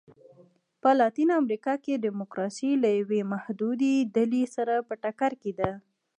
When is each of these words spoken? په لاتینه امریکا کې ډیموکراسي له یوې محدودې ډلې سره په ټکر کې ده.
په 0.81 0.89
لاتینه 0.99 1.33
امریکا 1.41 1.73
کې 1.83 2.01
ډیموکراسي 2.05 2.71
له 2.83 2.89
یوې 2.99 3.21
محدودې 3.33 3.95
ډلې 4.15 4.43
سره 4.55 4.73
په 4.87 4.93
ټکر 5.03 5.31
کې 5.41 5.51
ده. 5.59 5.71